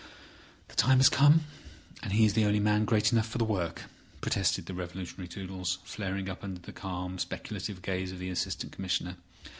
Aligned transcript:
"The 0.69 0.75
time 0.75 0.97
has 0.97 1.09
come, 1.09 1.43
and 2.01 2.11
he 2.11 2.25
is 2.25 2.33
the 2.33 2.45
only 2.45 2.59
man 2.59 2.85
great 2.85 3.11
enough 3.11 3.27
for 3.29 3.37
the 3.37 3.43
work," 3.45 3.83
protested 4.19 4.65
the 4.65 4.73
revolutionary 4.73 5.27
Toodles, 5.27 5.77
flaring 5.83 6.27
up 6.27 6.43
under 6.43 6.59
the 6.59 6.73
calm, 6.73 7.19
speculative 7.19 7.83
gaze 7.83 8.11
of 8.11 8.17
the 8.17 8.31
Assistant 8.31 8.71
Commissioner. 8.71 9.17